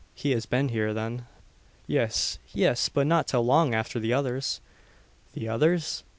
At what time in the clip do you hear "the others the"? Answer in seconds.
3.99-5.47